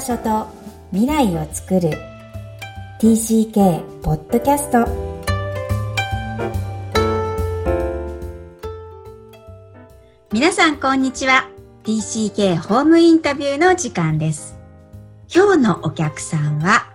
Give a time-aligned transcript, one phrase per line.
[0.00, 0.46] 場所と
[0.92, 1.90] 未来を作る。
[3.02, 4.86] TCK ポッドキャスト
[10.32, 11.50] 皆さんこんにちは。
[11.84, 14.58] TCK ホームインタビューの時間です。
[15.32, 16.90] 今日のお客さんは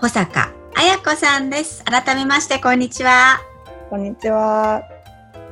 [0.00, 1.84] 保坂彩子さんです。
[1.84, 3.38] 改めましてこんにちは。
[3.88, 4.97] こんにちは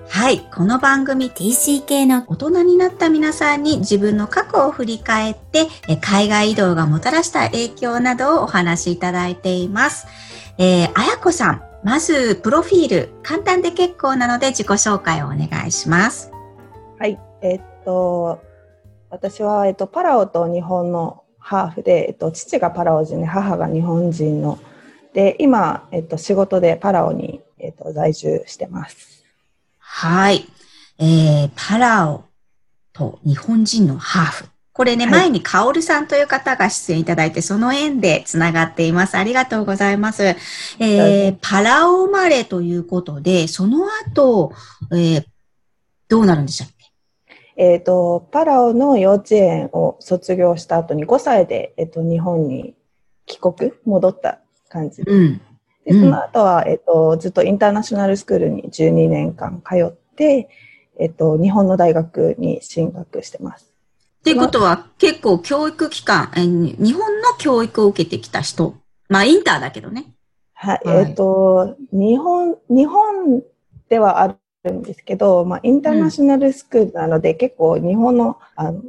[0.08, 0.40] はい。
[0.54, 5.66] この番組 TCK の大人になった皆さんに自分の過去を振り返って
[6.00, 10.06] 海外移動がもたらした影響などをお話しいただいています。
[10.58, 16.30] えー、あやこさん、まずプロフィール、簡単で結構なので自己紹介をお願いします。
[16.98, 17.18] はい。
[17.42, 18.40] えー、っと、
[19.10, 24.58] 私は、えっと、パラオと日本のハーフで、えっと、父がパラオ人で母が日本人の
[25.14, 29.15] で今、えっと、仕事でパラオに、えっと、在住してます。
[29.88, 30.44] はい。
[30.98, 32.24] えー、パラオ
[32.92, 34.44] と日本人のハーフ。
[34.72, 39.16] これね、はい、前にカオルさんという方が出演いただいて、その縁でつながっています。
[39.16, 40.36] ありがとうございます。
[40.80, 44.52] えー、パラオ生まれということで、その後、
[44.92, 45.24] えー、
[46.08, 46.92] どうなるんでしたっけ？
[47.56, 52.74] えっ、ー、と、パラオの幼稚園を卒業した後に5歳で、えっ、ー、と、日本に
[53.24, 55.02] 帰国、戻った感じ。
[55.06, 55.40] うん
[55.86, 60.48] で、その後は、えっと、ずっとインターナショナルスクールに12年間通って、
[60.98, 63.70] えっと、日本の大学に進学してます。
[64.20, 68.74] っていうことは、結構教育機関、え日本の教育を受けてきた人。
[69.08, 70.06] まあ、インターだけどね。
[70.54, 73.42] はい、はい、えっと、日本、日本
[73.88, 78.82] ではあるんですけど、まあ、インターナショナルスクールなので、うん、結構日本の、あの、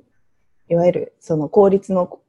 [0.67, 2.19] いわゆる、その公立の、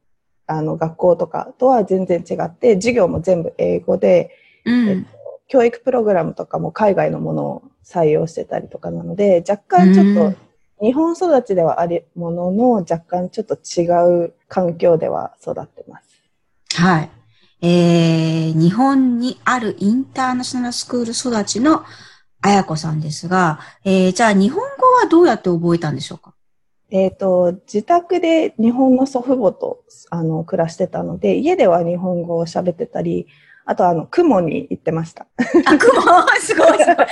[0.46, 4.30] あの、学校とかとは全然違って、授業も全部英語で、
[4.70, 5.08] えっと、
[5.48, 10.38] 教育プログラムとかも海外のものを採用してたりとかなので、若干ちょっと
[10.84, 13.86] 日本育ちではあるものの、若干ちょっと違
[14.26, 16.22] う環境では育ってます。
[16.74, 17.10] はい。
[17.60, 21.82] えー、日本にあるインターナショナルスクール育ちの
[22.40, 26.34] あやこさんですが、えー、じゃあ日本語はどうやって覚えたんでしょうか？
[26.90, 33.26] えっ、ー、と、自宅で日本の祖父母とあの暮らしてたので、家では日本語を喋ってたり、
[33.70, 35.26] あとあの、雲に行ってました。
[35.66, 36.00] あ、雲？
[36.40, 37.06] すごいすごい。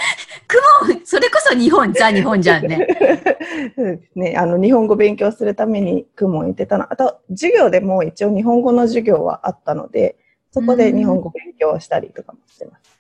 [0.94, 2.88] 雲、それこそ日本、ザ日本じゃんね。
[3.76, 4.36] そうですね。
[4.38, 6.90] あの、日本語勉強するために雲に行ってたの。
[6.90, 10.16] あと、授業でも一応日本語の授業はあったので、
[10.50, 12.98] そこで日本語勉強したりとかもしてます。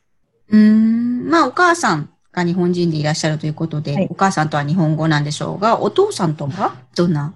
[0.50, 1.30] うん。
[1.30, 6.74] まあ、お母さんが日本人でいらっしゃるということで、はい、お母さんとは日本語なんでしょうが、お父さんとは？
[6.94, 7.32] どんな？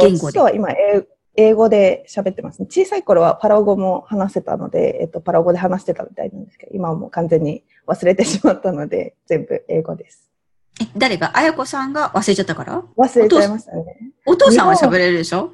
[0.00, 1.06] 言語で、えっと、今英
[1.36, 2.66] 英語で喋ってますね。
[2.70, 10.30] 小さい頃はパラオ語も話せたので、えっと、パラオ語で話してたみたいなんですけど、今はもう完全に忘れてしまったので、 全部英語です。
[10.80, 11.36] え、誰が？
[11.36, 12.82] あやこさんが忘れちゃったから？
[12.96, 13.84] 忘れちゃいましたね。
[14.26, 14.68] お父さん？
[14.68, 15.52] は喋れるでしょ？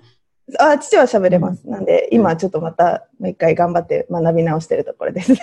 [0.59, 1.69] あ、父は喋れます。
[1.69, 5.35] なんで、今ちょっとまた、もう一回頑張って学び直してるところです。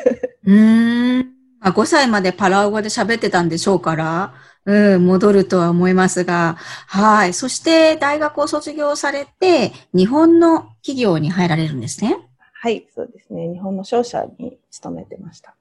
[0.45, 1.31] うん。
[1.63, 4.33] 5歳までパラオ語で喋ってたんでしょうから、
[4.65, 7.33] うん、戻るとは思いますが、はい。
[7.33, 12.17] そして大学を卒業されて、日本の企業に入られるんですね。
[12.53, 13.47] はい、そうですね。
[13.53, 15.55] 日本の商社に勤めてました。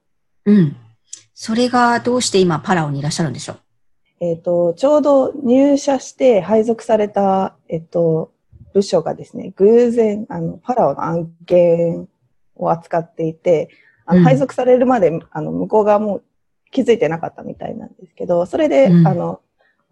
[0.47, 0.77] うん。
[1.35, 3.57] それがどうして今パラオにいらっしゃるんでしょう？
[4.21, 8.33] えっ、ー、と、ちょうど入社して配属された、えっ、と、
[8.73, 12.09] 部署がですね、偶然、あの、パラオの案件
[12.57, 13.69] を扱っていて、
[14.07, 16.23] あの、配属されるまで、あの、向こう側も
[16.75, 19.41] 気づいてなかったみたいなんですけど、それで、うん、あの、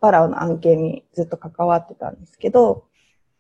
[0.00, 2.84] パラオの案件にずっと関わってたんですけど、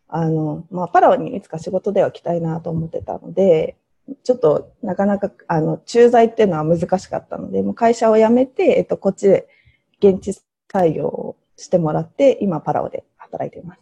[0.06, 3.76] あの、まあ、パラオにいつか仕事では来たいなと思ってたので、
[4.22, 9.48] ちょっとなかなか、あの、駐在っていうのは難しかったので、もう会社を辞めて、えっと、こっちで
[10.00, 10.40] 現地
[10.72, 13.80] 採用をしてもらって、今パラオで働いています。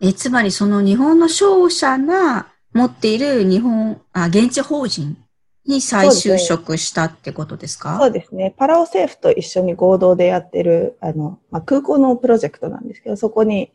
[0.00, 5.18] え、つまりその日本の商社が持っている日本、あ、現地法人
[5.68, 7.96] に再就職したってことですか？
[8.00, 8.54] そうですね。
[8.56, 13.70] パラオ政府と一緒に合同でやってる、あの、まあ、空港のプロジェクトなんですけど、そこに、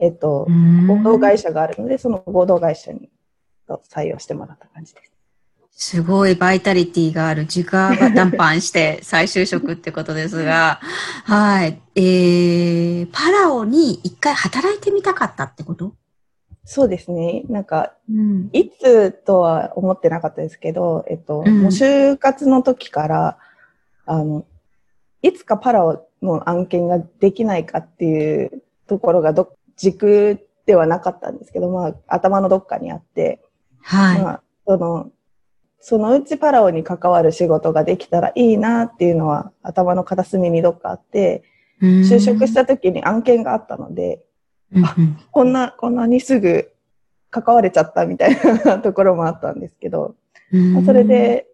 [0.00, 0.46] えっと、
[0.86, 3.08] 合同会社があるので、その合同会社に
[3.90, 5.12] 採用してもらった感じです。
[5.80, 10.80] すごいバイタリティがある自家が談判して再就職ってことですが、
[11.24, 11.80] はい。
[11.94, 15.94] えー、パラオに一回働いてみたかったってこと？
[16.70, 17.44] そうですね。
[17.48, 23.38] なんか、うん、いつとは思ってなかったですけど、えっと、うん、もう就活の時から、
[24.04, 24.44] あの、
[25.22, 33.40] いつかパラオの案件ができないかっていうところがど、軸ではなかったんですけど、まあ、頭のどっかにあって、
[33.80, 34.22] はい。
[34.22, 35.10] まあ、その、
[35.80, 41.44] そのうちパラオに関わる仕事ができたらいいなっていうのは頭の片隅にどっかあって、
[41.80, 44.22] 就職した時に案件があったので、
[44.76, 44.96] あ、
[45.30, 46.70] こんな、こんなにすぐ
[47.30, 50.16] 関われちゃったみたいなところもあったんですけど、
[50.50, 51.46] まあ、それで、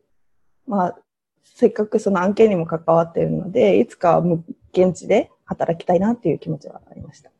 [0.67, 0.99] まあ、
[1.43, 4.39] せっかくその案件にも関わっているので、いつかは
[4.73, 7.31] 現地で働きたいなっていう気持ちはありました。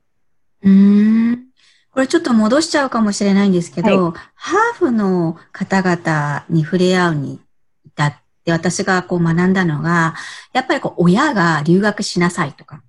[0.63, 1.47] うん。
[1.91, 7.41] これちょっと戻しちゃうかもしれないんですけど、はい、ハーフの方々に触れ合うに
[7.87, 10.15] 至って私がこう学んだのが、
[10.53, 12.83] やっぱりこう親が留学しなさいとか、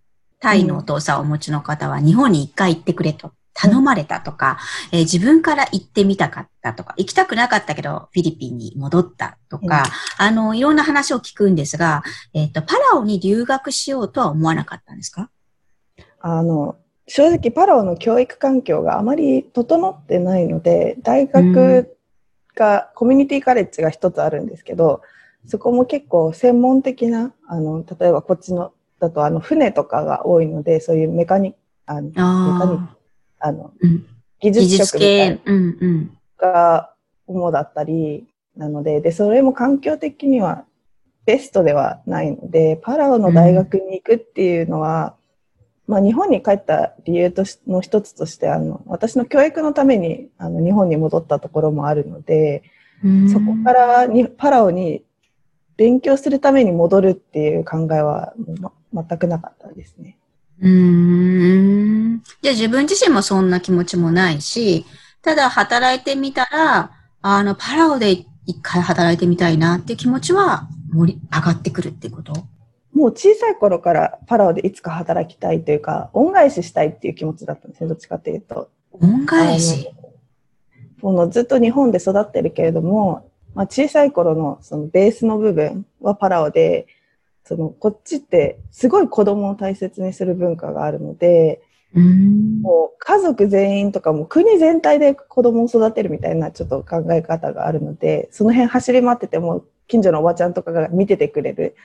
[0.46, 3.32] タイのお父さんをお持ちの方は日本に一回行ってくれと。
[3.58, 4.60] 頼まれたとか、
[4.92, 9.86] えー、自分から行ってみたかったとか、行きたくなかったけどフィリピンに戻ったとか、
[10.20, 12.04] うん、あの、いろんな話を聞くんですが、
[12.34, 15.30] えっ、ー、と、パラオに留学しようとは思わなかったんですか？
[16.20, 16.76] あの、
[17.08, 21.96] 正直パラオの教育環境があまり整ってないので、大学
[22.56, 25.02] が、うん、コミュニティカレッジが一つあるんですけど、
[25.48, 31.56] そこも結構専門的な、あの、例えばこっちの、だとあの、船とかが多いので、そういうメカニ、
[31.86, 32.80] あのメカニ
[33.40, 34.06] あの、うん、
[34.40, 35.40] 技術職みたいな。
[36.38, 36.94] が
[37.28, 40.66] 主だったり、なので、で、それも環境的には
[41.26, 45.16] ベストではないので、パラオの大学に行くっていうのは、
[45.88, 52.64] うん、まあ日本に帰った理由としの一つとして、あの、私の教育のためにあの日本に戻ったところもあるので、
[53.04, 55.04] うん、そこからにパラオに
[55.78, 60.18] 勉強するために戻るっていう考えは、ま、全くなかったですね。
[60.62, 62.24] うん。
[62.42, 64.86] じゃあ自分自身もそんな気持ちもないし、
[65.22, 68.12] ただ働いてみたら、あの、パラオで
[68.46, 72.34] 一回働いてみたいなっていう気持ちは盛り上がってくるってこと？
[72.94, 78.70] もう小さい頃からパラオでいつか働きたいというか、恩返ししたいっていう気持ちだったんですね、どっちかというと。
[78.94, 79.90] 恩返し？
[81.02, 86.88] このずっと日本で育ってるけれども、まあ、小さい頃のそのベースの部分はパラオで、
[87.46, 91.62] その、こっちってすごい子供を大切にする文化があるので、
[91.96, 92.62] うん。
[92.62, 101.76] もう家族全員とかも国全体で子供を育てるみたいなちょっと考え方があるので、その辺走り回ってても近所のおばちゃんとかが見ててくれる、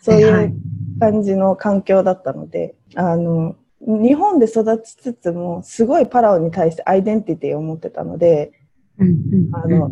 [0.00, 0.54] そういう
[1.00, 8.52] 感じの環境だったので、あの、日本で育ちつつもすごいパラオに対してアイデンティティを持ってたので、
[9.52, 9.90] あの、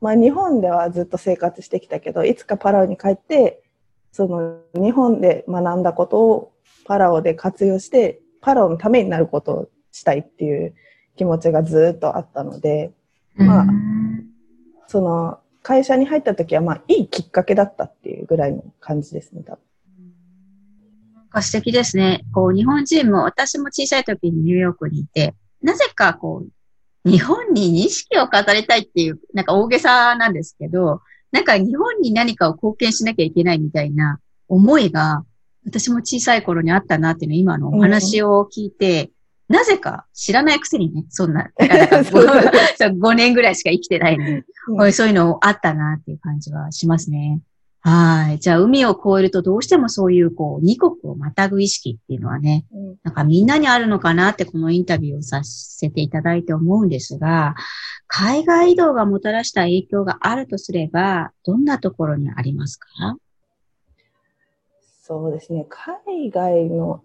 [0.00, 3.62] まあ、日本ではずっと生活してきたけど、いつかパラオに帰って
[4.12, 6.52] その日本で学んだことを
[6.84, 10.74] パラオで活用して、パラオのためになることをしたいっていう
[11.16, 12.92] 気持ちがずっとあったので、
[13.36, 13.66] まあ、
[14.86, 19.68] その会社に入った時はまあいいきっかけだったっていうぐらいの感じですね、多分。
[21.28, 22.24] か素敵ですね。
[22.32, 31.00] こう、日本人も、私も小さい時にニューヨークにいて、なぜかこう、日本に錦を飾りたいっていう、なんか大げさなんですけど、
[31.32, 35.24] なんか日本に何かを貢献しなきゃいけないみたいな思いが、
[35.66, 39.10] 私も小さい頃にあったなっていうの今のお話を聞いて、
[39.48, 47.40] うん、なぜか知らないくせにね、そんな、 5 年ぐらいしか生きてないのに、うん、そういうのあったなっていう感じはしますね。
[47.80, 48.38] はい。
[48.40, 57.54] じゃあ、海を越えるとどうしてもそういう、こう、二国をまたぐ意識っていうのはね、うん、なんかみんなにあるのかなってこのインタビューをさせていただいて思うんですが、
[58.08, 63.16] 海外移動がもたらした影響があるとすれば、どんなところにありますか？
[65.02, 65.64] そうですね。
[65.68, 67.02] 海外の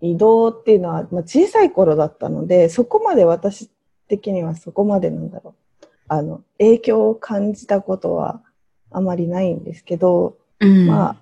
[0.00, 3.68] 移動っていうのは、まあ、小さい頃だったので、そこまで私
[4.08, 5.86] 的にはそこまでなんだろう。
[6.08, 8.42] あの、影響を感じたことは
[8.90, 11.16] あまりないんですけど、うん、ま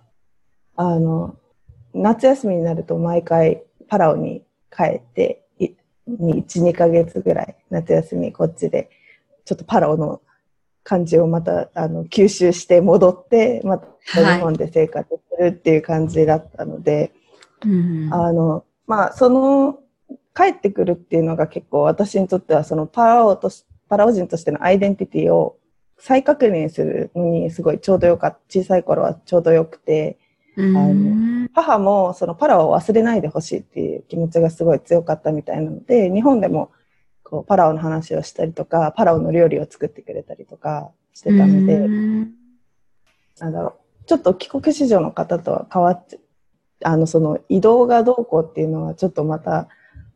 [0.77, 1.37] あ、あの、
[1.95, 5.43] 夏休みになると毎回パラオに帰って、
[6.09, 8.91] 1、2ヶ月ぐらい夏休みこっちで、
[9.45, 10.21] ちょっとパラオの
[10.85, 17.13] 感じをまたあの吸収して戻って、また日本で生活するっていう感じだったので、
[17.61, 19.81] はい、あの、まあ、その、
[20.37, 23.51] 帰ってくるっていうのが結構私にとってはそのパラオと
[23.89, 25.57] パラオ人としてのアイデンティティを
[25.99, 28.39] 再確認するのにすごいちょうどよかった。
[28.49, 30.19] 小さい頃はちょうどよくて、
[30.59, 36.71] あの母もそのパラオを忘れないでほしいっていう気持ちがすごい強かったみたいなので、日本でも
[37.23, 41.79] こうパラオの話をしたりとか、パラオの料理を作ってくれたりとかしてたので、
[43.39, 46.21] なんだろう、ちょっと帰国子女の方とは変わって、
[46.85, 49.69] あの、その移動がどうこうっていうのはちょっとまた、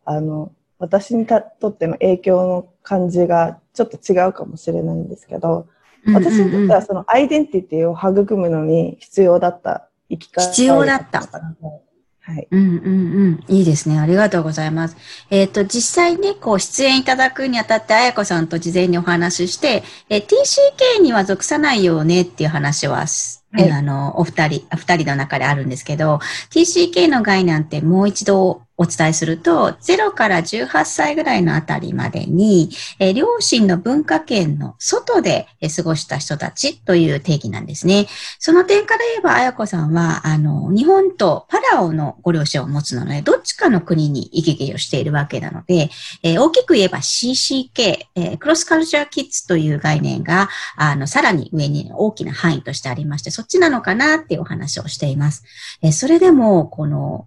[0.05, 1.37] あの、私にと
[1.69, 5.69] っての影響の感じがちょっと違うかもしれないんですけど、
[6.07, 10.49] 私にとってはそのアイデンティティを育むのに必要だった生き方。
[10.49, 11.21] 必要だった。
[11.21, 12.49] はい。
[12.51, 12.91] うんうんう
[13.31, 13.45] ん。
[13.49, 13.99] いいですね。
[13.99, 14.97] ありがとうございます。
[15.31, 23.07] えっ、ー、と、実際ね、こう、出演いただくにあたって、あやこさんと事前にお話しして、えー、TCK には属さないよねっていう話は
[23.53, 38.07] はい、あの、お二人、二人の中であるんですけど、TCK の概念ってもう一度お伝えすると、0から18歳ぐらいのあたりまでに、え両親の文化圏の外で過ごした人たちという定義なんですね。
[38.39, 45.91] その点から言えば、あやこさんは、あの、日本とパラオのご両親を持つので、どっちかの国に行き来をしているわけなので、
[46.23, 55.45] え大きく言えば CCK、えクロスカルチャーキッズという概念が、あの、さらに上に大きな範囲としてありまして、そっちなのかなっていうお話をしています。
[55.81, 57.27] えそれでも、この、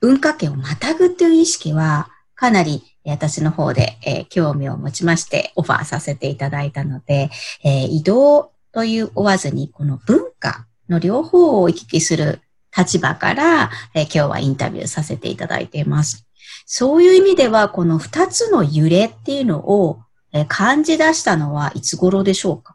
[0.00, 7.30] 文化圏をまたぐっていう意識は、かなり私の方で、え、興味を持ちましてオファーさせていただいたので、
[7.62, 12.40] え、移動という追わずに、この文化の両方を行き来する
[12.76, 16.26] 立場から、え、今日はインタビューさせていただいています。
[16.66, 20.00] そういう意味では、この二つの揺れっていうのを、
[20.32, 22.74] え感じ出したのはいつ頃でしょうか？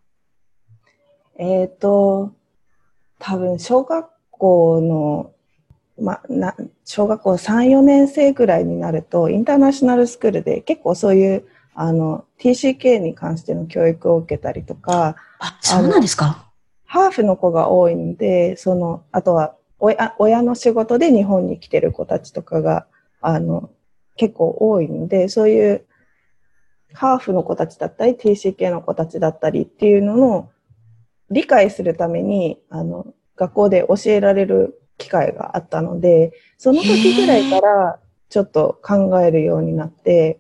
[1.40, 2.34] えっ、と、
[3.20, 5.32] 多分小学校の
[6.00, 6.56] まな
[6.86, 16.52] 小学校3、4年生ぐらいになると、インターナショナルスクールで結構そういうあの TCK に関しての教育を受けたりとか、あ、そうなんですか？
[16.86, 22.88] ハーフの子が多いので、その、あとは親親の仕事で日本に来てる子たちとかが、
[23.20, 23.70] あの、
[24.16, 25.86] 結構多いので、そういう
[26.94, 30.50] ハーフの子たちだったり、TCK の子たちだったりっていうのを
[31.30, 40.40] 理解するために、あの、学校で教えられる機会があったので、その時ぐらいからちょっと考えるようになって、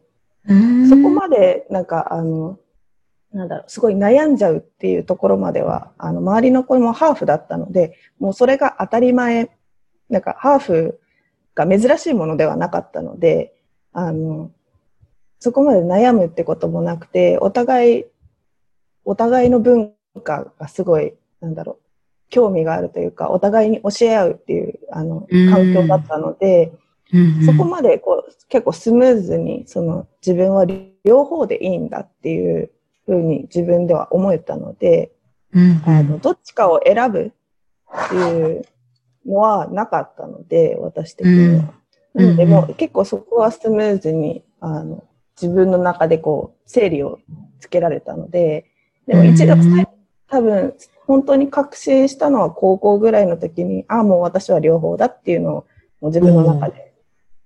[0.89, 2.57] そこまでなんかあの、
[3.33, 9.51] なんだろう、すごい悩んじゃうっていうところまでは、あの、周りの子もハーフだったので、もうそれが当たり前、
[10.09, 10.99] なんかハーフ
[11.53, 13.53] が珍しいものではなかったので、
[13.91, 14.51] あの、
[15.39, 18.05] そこまで悩むってこともなくて、お互い、
[19.03, 21.87] お互いの文化がすごい、なんだろう、
[22.29, 26.73] 興味があるというか、お互いに教え合うっていう、あの、環境だったので、
[27.13, 30.65] うんうん、そこまでこう結構スムーズに、その自分は
[31.03, 32.69] 両方でいいんだっていう
[33.05, 35.11] ふうに自分では思えたので、
[35.53, 35.71] うん。
[35.71, 37.31] うん、あの、どっちかを選ぶ
[38.05, 38.65] っていう
[39.25, 41.73] のはなかったので、私的には。
[42.15, 45.05] うん、なので、も結構そこはスムーズに、あの、
[45.41, 47.19] 自分の中でこう、整理を
[47.59, 48.65] つけられたので、
[49.07, 49.55] でも一度、
[50.29, 50.73] 多分
[51.05, 55.65] 本当に確信したのは高校ぐらいの時に、ああ、もう私は両方だっていうのをも
[56.01, 56.93] う自分の中で、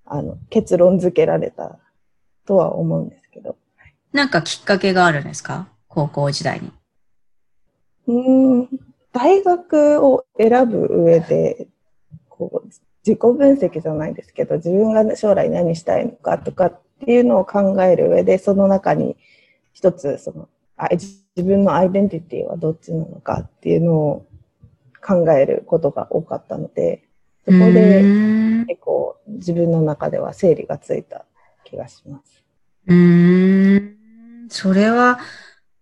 [0.07, 1.77] うん、あの結論付けられた
[2.45, 3.55] とは思うんですけど。
[4.11, 5.69] なんかきっかけがあるんですか？
[5.87, 6.71] 高校時代に。
[8.07, 8.69] うん、
[9.13, 11.67] 大学を選ぶ上で、
[12.27, 12.67] こう、
[13.05, 19.15] 自己分析じゃないですけど、自分が将来何したいのかとかっていうのを考える上で、その中に
[19.73, 20.49] 一つ、その、
[20.83, 24.27] あ自分のアイデンティティはどっちなのかっていうのを
[25.05, 27.03] 考えることが多かったので、
[27.45, 28.01] そこで
[28.67, 31.25] 結構自分の中では整理がついた
[31.65, 32.43] 気がします。
[32.87, 34.47] うん。
[34.49, 35.19] それは、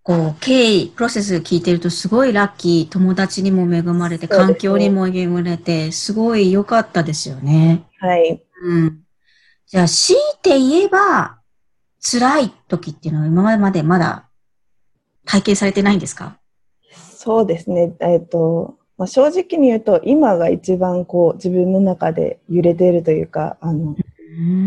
[0.04, 7.86] こう、経緯、プロセス聞いてるとすごいラッキー、友達にも恵まれて、環境にも恵まれて、すごい良かったですよね。
[8.00, 8.44] はい。
[8.64, 9.02] うん。
[9.66, 11.40] じゃあ、強いて言えば、
[12.02, 14.29] 辛い時っていうのは今までまだ
[15.26, 16.38] 体験されてないんですか？
[16.94, 17.94] そうですね。
[18.00, 23.96] えっ、と、まあ、正直に言うと、今が一番こう自分の中で揺れているというか、あの、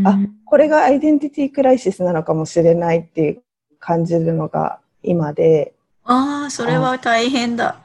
[0.04, 3.42] あ、これがアイデンティティクライシスなのかもしれないっていう
[3.78, 5.74] 感じるのが今で。
[6.04, 7.80] ああ、それは大変だ。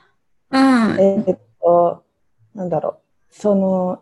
[0.52, 0.98] うん。
[1.00, 2.04] えっと、
[2.56, 3.34] なんだろう。
[3.34, 4.02] その、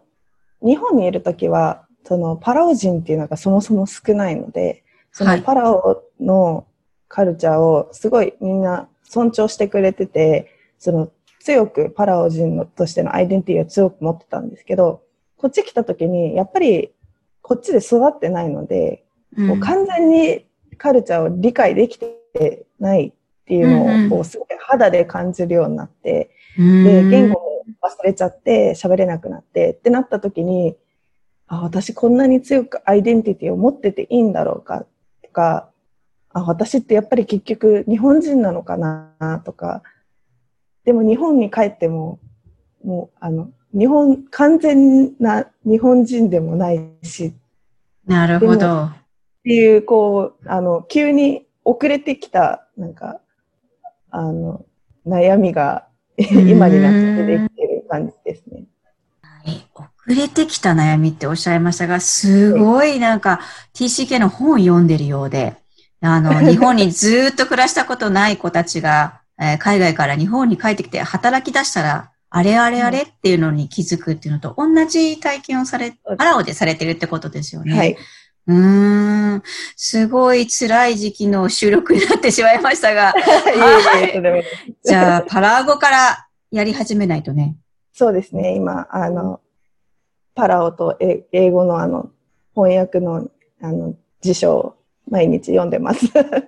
[0.61, 6.65] 日本にいるときは、そのパラオ人っていうのがそもそも少ないので、そのパラオの
[7.15, 15.01] カルチャーをすごいみんな尊重してくれてて、その強くパラオ人のとしてのアイデンティティを強く持ってたんですけど、
[15.37, 16.91] こっち来た時にやっぱり
[17.41, 19.05] こっちで育ってないので、
[19.37, 20.45] うん、もう完全に
[20.77, 23.13] カルチャーを理解できてないっ
[23.45, 30.75] ていうのをすごい肌で感じるようになって、うん、で、言語も忘れちゃって喋れなくなってってなった時に、
[31.47, 34.85] あ、私こんなに強くアイデンティティを持ってていいんだろうか
[35.23, 35.69] とか、
[36.35, 39.41] あ、私ってやっぱり結局日本人なのかな？
[39.45, 39.83] とか、
[40.83, 42.19] でも日本に帰っても、
[42.83, 47.33] もう、あの、日本、完全な日本人でもないし。
[48.05, 48.83] なるほど。
[48.83, 48.93] っ
[49.45, 53.21] ていう、こう、あの、急に遅れてきた、なんか、
[54.11, 54.65] あの、
[55.07, 55.87] 悩みが
[56.17, 58.65] 今になって出てきてる感じですね。
[59.77, 63.39] 遅れてきた悩みっておっしゃいましたが、すごいなんか
[63.73, 65.55] TCK の本を読んでるようで、
[66.01, 77.77] あの、 日本にずっと暮らしたことない子たちが、えー、海外から日本に帰ってきて働き出したら、あれあれあれっていうのに気づくっていうのと同じ体験をされ、パラオでされてるってことですよね。
[77.77, 77.97] はい。
[78.47, 79.43] うーん。
[79.75, 84.43] すごい辛い時期の収録になってしまいましたが、 いえい
[84.83, 87.55] じゃあ、パラ語からやり始めないとね。
[87.93, 89.39] そうですね、今、あの、
[90.35, 92.09] パラオとえ英語のあの、
[92.53, 93.29] 翻訳の、
[93.61, 94.75] あの、辞書を
[95.09, 96.05] 毎日読んでます。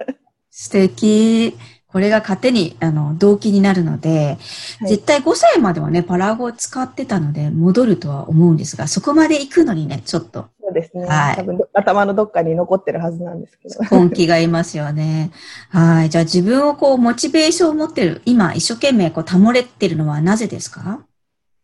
[0.52, 1.58] 素敵。
[1.88, 4.38] これが糧に、あの、動機になるので、
[4.80, 11.06] はい絶対5歳まではね、パラ語を使ってたので、戻るとは思うんですが、そこまで行くのにね、ちょっとそうですね。
[11.06, 14.06] はい多分ど頭のどっかに残ってるはずなんですけど。
[14.06, 15.32] 根気がいますよね。
[15.70, 16.10] はい。
[16.10, 21.00] じゃあ自分をこう、モチベーションを持ってる、今一生懸命こう、保れてるのはなぜですか？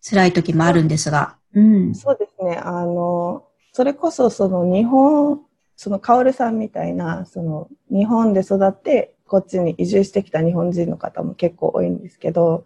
[0.02, 1.36] 辛い時もあるんですが。
[1.54, 1.94] うん。
[1.96, 2.58] そうですね。
[2.58, 5.42] あの、それこそその日本、
[5.76, 12.66] そのカオルさんみたいな、その日本で育ってこっちに移住してきた日本人の方も結構多いんですけど、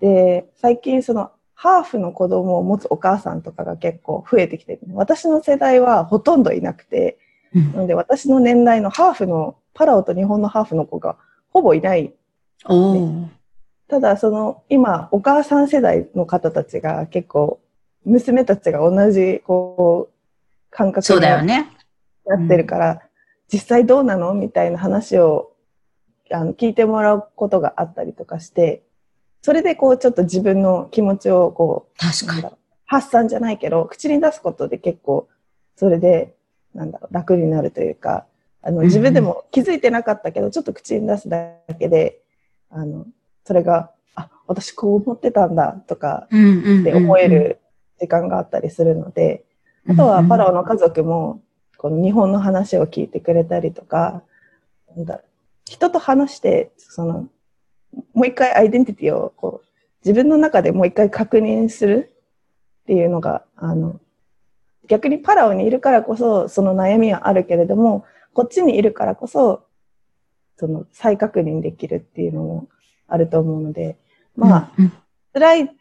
[0.00, 4.80] で、最近そのハーフの子供を持つお母さんとかが結構増えてきてる。
[4.94, 7.18] 私の世代はほとんどいなくて、
[7.54, 11.16] うんなので私の年代のハーフの、パラオと日本のハーフの子が
[11.52, 12.14] ほぼいない。
[13.88, 17.60] ただ、その、今、お母さん世代の方たちが結構、
[18.04, 20.14] 娘たちが同じ、こう、
[20.70, 21.70] 感覚そうだよね。
[22.36, 23.02] ってるから、
[23.52, 24.34] 実際どうなの？
[24.34, 25.52] みたいな話を、
[26.30, 28.82] あの、聞いてもらうことがあったりとかして、
[29.42, 32.54] それでこう、ちょっと自分の気持ちをこう、確かに。
[32.86, 35.28] 発散じゃないけど、口に出すことで結構、
[35.76, 36.34] それで、
[36.74, 38.26] なんだろう、楽になるというか、
[38.62, 38.84] あの、うん。
[38.86, 42.20] 自分でも気づいてなかったけど、ちょっと口に出すだけで、
[42.68, 43.06] あの、
[43.44, 46.80] それが、あ、私こう思ってたんだとかうんうんうんうん。
[46.82, 47.60] って思える
[47.98, 49.44] 時間があったりするので、
[49.88, 51.42] あとはパラオの家族も、
[51.80, 54.22] この日本の話を聞いてくれたりとか、
[54.94, 55.22] なんだ
[55.64, 57.28] 人と話して、その、
[58.12, 59.66] もう一回アイデンティティをこう、
[60.04, 62.12] 自分の中でもう一回確認する
[62.82, 63.98] っていうのが、あの、
[64.88, 69.64] 逆にパラオにいるからこそ、その悩みはあるけれども、こっちにいるからこそ、
[70.58, 72.68] その再確認できるっていうのも
[73.08, 73.96] あると思うので、
[74.36, 74.72] まあ、
[75.32, 75.76] 辛い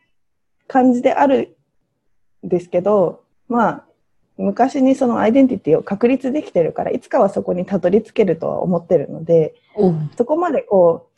[0.65, 1.57] 感じである
[2.45, 3.88] んですけど、まあ、
[4.39, 11.09] 昔にそのアイデンティティを確立できてるから、いつかはそこにたどり着けるとは思ってるので、おうそこまでこ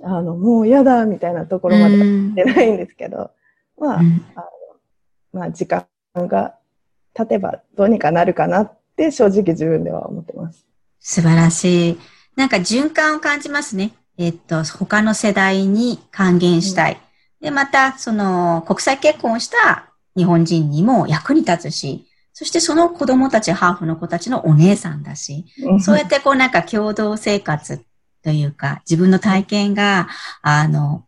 [0.00, 3.30] う、あの、もう嫌だみたいなところまではうん行ってないんですけど、
[3.78, 4.24] まあ、うん
[5.32, 6.54] まあ、時間が
[7.12, 10.66] 経てばどうにかなるかなって正直自分では思ってます。
[11.00, 11.98] 素晴らしい。
[12.34, 13.92] なんか循環を感じますね。
[14.16, 17.00] えっと、他の世代に還元したい。
[17.42, 25.44] で、また、その、国際結婚をした日本人にも役に立つし、そしてその子供たち、ハーフの子たちのお姉さんだし、
[25.80, 27.84] そうやってこうなんか共同生活
[28.24, 30.08] というか、自分の体験が、
[30.42, 31.04] あの、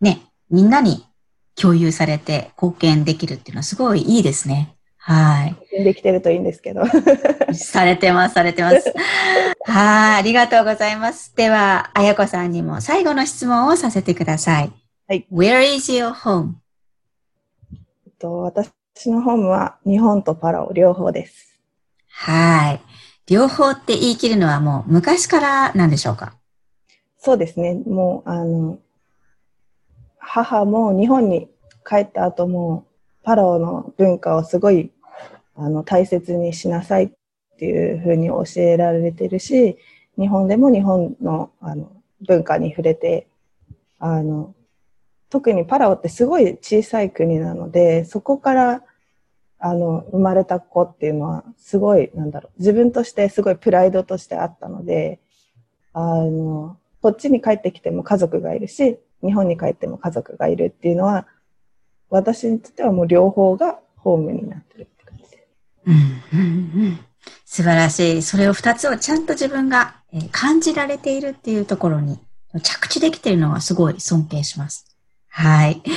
[0.00, 1.06] ね、みんなに
[1.54, 4.76] 共有されて貢献できるっていうのはすごいいいですね。
[4.98, 5.84] はい。
[5.84, 6.82] できてるといいんですけど。
[7.54, 8.92] されてます、されてます。
[9.66, 11.34] はい、ありがとうございます。
[11.34, 14.72] では、あやこさんにも最後の質問をさせてください。
[15.08, 15.26] はい。
[15.32, 16.61] Where is your home?
[18.22, 18.70] と私
[19.10, 21.58] のホームは日本とパラオ両方です。
[22.08, 22.80] はい。
[23.26, 26.34] 両方って言い切るのはもう昔からなんでしょうか？
[27.18, 27.74] そうですね。
[27.74, 28.78] もう、あの、
[30.18, 31.48] 母も日本に
[31.88, 32.86] 帰った後も、
[33.22, 34.90] パラオの文化をすごい、
[35.56, 37.10] あの、大切にしなさいっ
[37.58, 39.78] ていうふうに教えられてるし、
[40.18, 41.92] 日本でも日本の、あの、
[42.26, 43.28] 文化に触れて、
[43.98, 44.54] あの、
[45.32, 48.82] 特にパラオってすごい小さい国なので、そこから、
[49.58, 55.20] あの、生まれた子っていうのは、すごい、なんだろう、自分としてすごいプライドとしてあったので、
[55.94, 61.26] あの、こっちに帰ってきても家族がいるし、日本に帰っても家族がいるっていうのは、
[62.10, 65.38] 私にとってはもう両方がホームになってるって感じです。
[65.86, 66.98] うんうんうん
[67.46, 68.22] 素晴らしい。
[68.22, 69.96] それを二つをちゃんと自分が
[70.30, 72.18] 感じられているっていうところに
[72.62, 74.91] 着地できているのはすごい尊敬します。
[75.32, 75.82] はい。
[75.84, 75.92] 今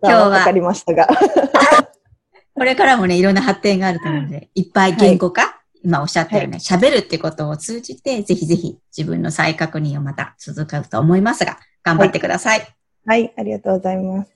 [0.00, 1.06] 日はわかりましたが。
[2.56, 12.66] これからもね、いろんな発展があると思うので、いっぱい言語化、今おっしゃったように喋、るってことを通じて、ぜひぜひ自分の再確認をまた続くと思いますが、頑張ってください。
[13.06, 14.30] はい、ありがとうございます。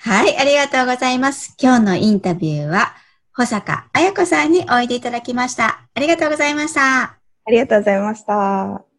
[0.00, 1.54] はい、ありがとうございます。
[1.60, 2.94] 今日のインタビューは、
[3.36, 5.80] 保坂彩子さんにおいでいただきました。
[5.94, 7.02] ありがとうございました。
[7.46, 8.93] ありがとうございました。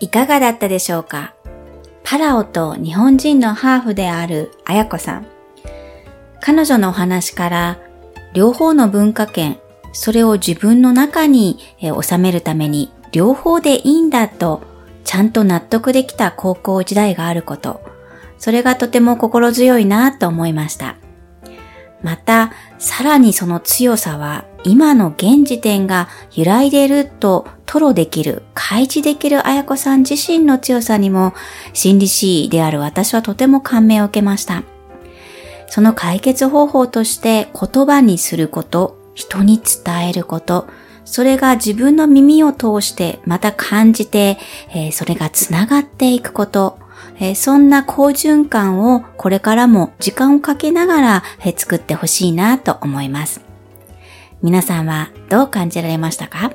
[0.00, 1.34] いかがだったでしょうか？
[2.02, 5.26] パラオと日本人のハーフであるあやこさん。
[6.40, 7.78] 彼女のお話から、
[8.32, 9.58] 両方の文化圏、
[9.92, 14.62] それを自分の中に収めるために、両方でいいんだと、
[15.04, 17.82] ちゃんと納得できた高校時代があること、
[18.38, 20.96] それがとても心強いなと思いました。
[22.02, 31.34] また、さらにその強さは、今の現時点が揺らいでいると吐露できる、開示できる綾子さん自身の強さにも、
[31.72, 34.64] 心理師である私はとても感銘を受けました。
[35.68, 40.66] その解決方法として言葉にすること、人に伝えること、
[41.04, 44.38] それが自分の耳を通してまた感じて、
[44.70, 46.78] えー、それがつながっていくこと、
[47.18, 53.49] えー、そんな好循環をこれからも時間をかけながら、えー、作ってほしいなと思います。
[54.42, 56.50] 皆さんはどう感じられましたか？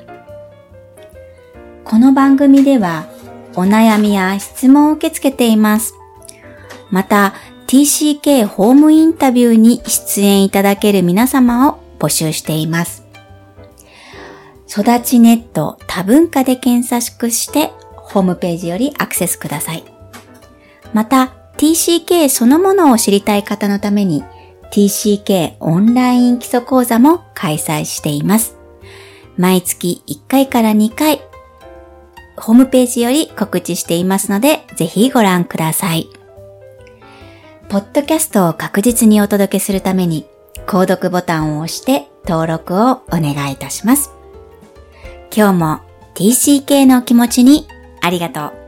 [1.83, 3.05] この番組では
[3.55, 5.93] お悩みや質問を受け付けています。
[6.89, 7.35] また
[7.67, 13.05] TCK ホームインタビューに出演いただける皆様を募集しています。
[14.67, 19.83] 育ちネット多文化で検索してホームページよりアクセスください。
[20.91, 24.23] また、TCK そのものを知りたい方のために
[24.75, 28.57] TCK オンライン基礎講座も開催しています。
[29.37, 31.21] 毎月1回から2回、
[32.35, 36.09] ホームページより告知していますので、ぜひご覧ください。
[37.69, 40.25] ポッドキャストを確実にお届けするために、
[40.67, 44.11] 購読ボタンを押して登録をお願いいたします。
[45.33, 45.79] 今日も
[46.15, 47.65] TCK の気持ちに
[48.01, 48.64] ありがとう。